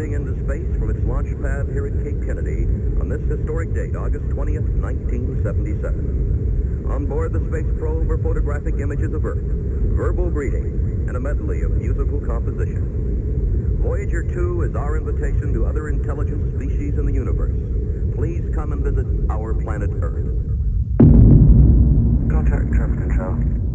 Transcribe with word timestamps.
rocketing 0.00 0.16
into 0.16 0.32
space 0.44 0.64
from 0.78 0.88
its 0.88 1.04
launch 1.04 1.28
pad 1.42 1.68
here 1.68 1.86
at 1.86 1.92
Cape 2.00 2.24
Kennedy 2.24 2.64
on 3.00 3.08
this 3.12 3.20
historic 3.28 3.68
date, 3.74 3.94
August 3.94 4.24
20th, 4.32 4.64
1977. 4.80 6.88
On 6.88 7.04
board 7.04 7.34
the 7.34 7.40
space 7.52 7.68
probe 7.78 8.10
are 8.10 8.16
photographic 8.16 8.80
images 8.80 9.12
of 9.12 9.22
Earth, 9.24 9.44
verbal 9.92 10.30
greetings, 10.30 11.08
and 11.08 11.16
a 11.16 11.20
medley 11.20 11.62
of 11.62 11.72
musical 11.72 12.20
composition. 12.20 13.80
Voyager 13.82 14.22
2 14.22 14.62
is 14.62 14.74
our 14.74 14.96
invitation 14.96 15.52
to 15.52 15.66
other 15.66 15.90
intelligent 15.90 16.56
species 16.56 16.96
in 16.96 17.04
the 17.04 17.12
universe. 17.12 17.52
Please 18.16 18.48
come 18.54 18.72
and 18.72 18.82
visit 18.82 19.04
our 19.28 19.52
planet 19.52 19.90
Earth. 20.00 20.24
Contact 22.32 22.72
traffic 22.72 23.04
control. 23.04 23.69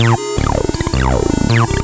Música 0.00 1.79